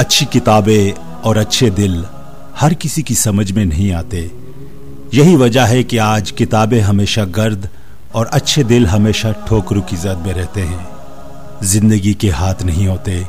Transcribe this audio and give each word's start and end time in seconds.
اچھی 0.00 0.26
کتابیں 0.30 0.90
اور 1.22 1.36
اچھے 1.36 1.70
دل 1.70 2.02
ہر 2.62 2.72
کسی 2.72 3.02
کی 3.02 3.14
سمجھ 3.14 3.52
میں 3.52 3.64
نہیں 3.64 3.92
آتے۔ 3.92 4.28
یہی 5.12 5.36
وجہ 5.36 5.60
ہے 5.60 5.82
کہ 5.82 6.00
آج 6.00 6.32
کتابیں 6.32 6.80
ہمیشہ 6.80 7.20
گرد 7.36 7.66
اور 8.12 8.26
اچھے 8.30 8.62
دل 8.62 8.86
ہمیشہ 8.86 9.28
ٹھوکرو 9.46 9.80
کی 9.80 9.96
زد 9.96 10.26
میں 10.26 10.34
رہتے 10.34 10.66
ہیں۔ 10.66 10.84
زندگی 11.62 12.12
کے 12.12 12.30
ہاتھ 12.30 12.64
نہیں 12.66 12.86
ہوتے، 12.86 13.22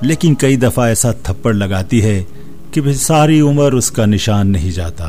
لیکن 0.00 0.34
کئی 0.34 0.56
دفعہ 0.56 0.84
ایسا 0.84 1.12
تھپڑ 1.12 1.54
لگاتی 1.54 2.02
ہے 2.02 2.22
کہ 2.70 2.80
پھر 2.80 2.94
ساری 2.94 3.40
عمر 3.40 3.72
اس 3.72 3.90
کا 3.90 4.06
نشان 4.06 4.52
نہیں 4.52 4.70
جاتا۔ 4.70 5.08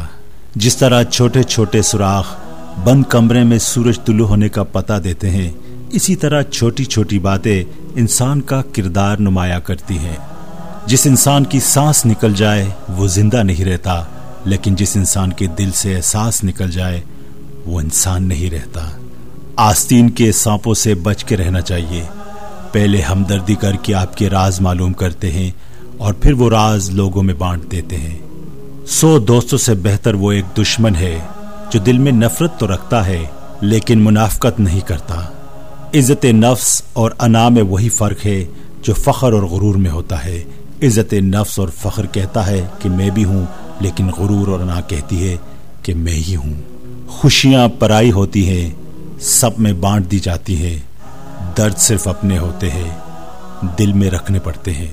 جس 0.55 0.77
طرح 0.77 1.03
چھوٹے 1.03 1.43
چھوٹے 1.43 1.81
سوراخ 1.81 2.35
بند 2.83 3.03
کمرے 3.09 3.43
میں 3.43 3.59
سورج 3.59 3.99
طلوع 4.05 4.27
ہونے 4.27 4.49
کا 4.49 4.63
پتہ 4.63 4.93
دیتے 5.03 5.29
ہیں، 5.29 5.51
اسی 5.89 6.15
طرح 6.15 6.41
چھوٹی 6.41 6.85
چھوٹی 6.85 7.19
باتیں 7.19 7.63
انسان 7.95 8.41
کا 8.41 8.61
کردار 8.73 9.17
نمایاں 9.17 9.59
کرتی 9.59 9.97
ہیں۔ 9.97 10.15
جس 10.87 11.07
انسان 11.07 11.45
کی 11.45 11.59
سانس 11.59 12.05
نکل 12.05 12.33
جائے 12.33 12.69
وہ 12.89 13.07
زندہ 13.07 13.43
نہیں 13.43 13.65
رہتا، 13.65 14.03
لیکن 14.45 14.75
جس 14.75 14.97
انسان 14.97 15.33
کے 15.33 15.47
دل 15.47 15.71
سے 15.71 15.95
احساس 15.95 16.43
نکل 16.43 16.71
جائے 16.71 17.01
وہ 17.65 17.81
انسان 17.81 18.23
نہیں 18.23 18.49
رہتا۔ 18.49 18.89
آستین 19.55 20.09
کے 20.09 20.31
سانپوں 20.31 20.73
سے 20.73 20.95
بچ 20.95 21.23
کے 21.23 21.37
رہنا 21.37 21.61
چاہیے۔ 21.61 22.03
پہلے 22.71 23.01
ہمدردی 23.01 23.55
کر 23.55 23.75
کے 23.81 23.93
آپ 23.93 24.17
کے 24.17 24.29
راز 24.29 24.61
معلوم 24.61 24.93
کرتے 24.93 25.31
ہیں 25.31 25.51
اور 25.97 26.13
پھر 26.13 26.33
وہ 26.33 26.49
راز 26.49 26.89
لوگوں 26.89 27.23
میں 27.23 27.33
بانٹ 27.33 27.71
دیتے 27.71 27.97
ہیں۔ 27.97 28.19
سو 28.87 29.19
دوستوں 29.19 29.57
سے 29.57 29.73
بہتر 29.73 30.13
وہ 30.13 30.31
ایک 30.31 30.45
دشمن 30.57 30.95
ہے 30.95 31.19
جو 31.71 31.79
دل 31.79 31.97
میں 31.97 32.11
نفرت 32.11 32.59
تو 32.59 32.73
رکھتا 32.73 33.05
ہے، 33.05 33.25
لیکن 33.61 33.99
منافقت 33.99 34.59
نہیں 34.59 34.79
کرتا۔ 34.79 35.21
عزت 35.95 36.25
نفس 36.25 36.81
اور 36.93 37.11
انا 37.19 37.49
میں 37.49 37.63
وہی 37.63 37.89
فرق 37.89 38.25
ہے 38.25 38.45
جو 38.81 38.93
فخر 38.93 39.33
اور 39.33 39.43
غرور 39.43 39.75
میں 39.75 39.91
ہوتا 39.91 40.25
ہے۔ 40.25 40.43
عزت 40.83 41.13
نفس 41.13 41.59
اور 41.59 41.67
فخر 41.77 42.05
کہتا 42.05 42.47
ہے 42.47 42.67
کہ 42.79 42.89
میں 42.89 43.09
بھی 43.09 43.25
ہوں، 43.25 43.45
لیکن 43.79 44.07
غرور 44.17 44.47
اور 44.47 44.59
نا 44.59 44.81
کہتی 44.81 45.29
ہے 45.29 45.37
کہ 45.81 45.93
میں 45.93 46.13
ہی 46.13 46.35
ہوں۔ 46.35 46.53
خوشیاں 47.07 47.67
پرائی 47.79 48.11
ہوتی 48.11 48.49
ہیں، 48.49 48.69
سب 49.19 49.49
میں 49.57 49.73
بانٹ 49.73 50.11
دی 50.11 50.19
جاتی 50.19 50.57
ہیں۔ 50.57 50.77
درد 51.57 51.77
صرف 51.77 52.07
اپنے 52.07 52.37
ہوتے 52.37 52.69
ہیں، 52.69 52.97
دل 53.79 53.93
میں 53.93 54.09
رکھنے 54.09 54.39
پڑتے 54.39 54.73
ہیں۔ 54.73 54.91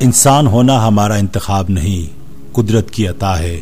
انسان 0.00 0.46
ہونا 0.46 0.88
ہمارا 0.88 1.14
انتخاب 1.14 1.66
نہیں، 1.68 2.18
قدرت 2.52 2.90
کی 2.90 3.08
عطا 3.08 3.38
ہے، 3.38 3.60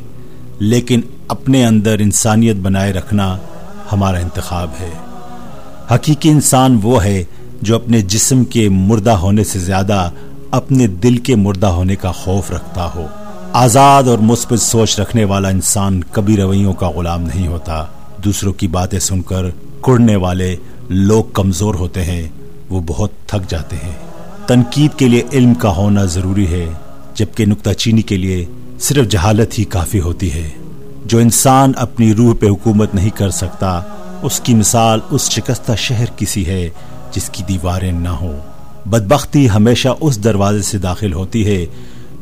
لیکن 0.59 1.01
اپنے 1.29 1.67
اندر 1.67 1.99
انسانیت 1.99 2.57
بنائے 2.57 2.93
رکھنا 2.93 3.39
ہمارا 3.93 4.19
انتخاب 4.19 4.71
ہے۔ 4.81 4.91
حقیقی 5.95 6.31
انسان 6.31 6.79
وہ 6.83 7.05
ہے 7.05 7.25
جو 7.63 7.77
اپنے 7.77 8.01
جسم 8.01 8.45
کے 8.45 8.69
مردہ 8.69 9.11
ہونے 9.11 9.45
سے 9.45 9.59
زیادہ 9.59 10.11
اپنے 10.51 10.87
دل 10.87 11.17
کے 11.17 11.35
مردہ 11.35 11.67
ہونے 11.67 11.97
کا 11.97 12.13
خوف 12.13 12.51
رکھتا 12.51 12.91
ہو۔ 12.95 13.07
آزاد 13.53 14.03
اور 14.03 14.19
مثبت 14.19 14.59
سوچ 14.59 15.01
رکھنے 15.01 15.25
والا 15.25 15.49
انسان 15.49 16.05
کبھی 16.11 16.37
رویوں 16.37 16.73
کا 16.73 16.91
غلام 16.91 17.23
نہیں 17.23 17.47
ہوتا۔ 17.47 17.85
دوسروں 18.25 18.53
کی 18.53 18.69
باتیں 18.69 18.99
سن 18.99 19.23
کر 19.23 19.45
کڑنے 19.81 20.17
والے 20.17 20.57
لوگ 20.89 21.25
کمزور 21.25 21.75
ہوتے 21.75 22.05
ہیں، 22.05 22.29
وہ 22.69 22.81
بہت 22.87 23.11
تھک 23.27 23.51
جاتے 23.51 23.77
ہیں۔ 23.77 23.93
تنقید 24.47 24.99
کے 24.99 25.09
لیے 25.09 25.23
علم 25.33 25.55
کا 25.55 25.77
ہونا 25.77 26.05
ضروری 26.05 26.47
ہے، 26.47 26.67
جبکہ 27.15 27.47
نکتہ 27.47 27.71
چینی 27.71 28.03
کے 28.03 28.17
لیے 28.17 28.45
صرف 28.81 29.09
جہالت 29.09 29.59
ہی 29.59 29.65
کافی 29.65 30.01
ہوتی 30.01 30.33
ہے۔ 30.33 30.51
جو 31.05 31.19
انسان 31.19 31.73
اپنی 31.77 32.15
روح 32.15 32.35
پہ 32.41 32.47
حکومت 32.47 32.95
نہیں 32.95 33.11
کر 33.11 33.31
سکتا، 33.31 33.81
اس 34.23 34.41
کی 34.41 34.55
مثال 34.55 35.01
اس 35.11 35.31
شکستہ 35.31 35.73
شہر 35.77 36.05
کسی 36.17 36.47
ہے 36.47 36.69
جس 37.13 37.31
کی 37.31 37.43
دیواریں 37.49 37.93
نہ 37.93 38.09
ہوں۔ 38.09 38.56
بدبختی 38.87 39.51
ہمیشہ 39.51 39.89
اس 40.01 40.25
دروازے 40.25 40.63
سے 40.63 40.79
داخل 40.79 41.13
ہوتی 41.13 41.47
ہے 41.47 41.67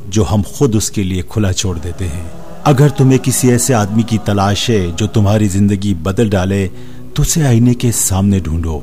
جو 0.09 0.25
ہم 0.33 0.43
خود 0.47 0.75
اس 0.75 0.91
کے 0.91 1.03
لیے 1.03 1.23
کھلا 1.29 1.53
چھوڑ 1.53 1.79
دیتے 1.79 2.09
ہیں۔ 2.09 2.29
اگر 2.65 2.89
تمہیں 2.89 3.19
کسی 3.19 3.51
ایسے 3.51 3.75
آدمی 3.75 4.03
کی 4.03 4.19
تلاش 4.25 4.71
ہے 4.71 4.87
جو 4.97 5.07
تمہاری 5.07 5.49
زندگی 5.49 5.95
بدل 5.95 6.31
ڈالے، 6.31 6.69
تو 7.15 7.23
اسے 7.23 7.47
آئینے 7.47 7.75
کے 7.75 7.93
سامنے 7.93 8.39
ڈھونڈو۔ 8.39 8.81